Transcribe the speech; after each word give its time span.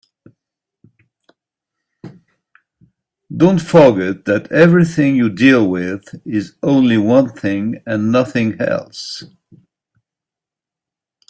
Don't 3.37 3.61
forget 3.61 4.25
that 4.25 4.47
everything 4.51 5.15
you 5.15 5.29
deal 5.29 5.67
with 5.69 6.15
is 6.25 6.55
only 6.63 6.97
one 6.97 7.29
thing 7.29 7.83
and 7.85 8.11
nothing 8.11 8.59
else. 8.59 9.23